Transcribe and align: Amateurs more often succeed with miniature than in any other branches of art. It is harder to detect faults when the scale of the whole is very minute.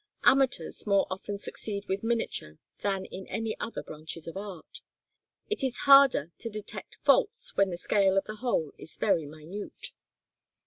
Amateurs 0.23 0.87
more 0.87 1.05
often 1.11 1.37
succeed 1.37 1.85
with 1.87 2.01
miniature 2.01 2.57
than 2.81 3.05
in 3.05 3.27
any 3.27 3.55
other 3.59 3.83
branches 3.83 4.25
of 4.27 4.35
art. 4.35 4.81
It 5.47 5.63
is 5.63 5.77
harder 5.85 6.31
to 6.39 6.49
detect 6.49 6.97
faults 7.03 7.55
when 7.55 7.69
the 7.69 7.77
scale 7.77 8.17
of 8.17 8.25
the 8.25 8.37
whole 8.37 8.73
is 8.79 8.97
very 8.97 9.27
minute. 9.27 9.91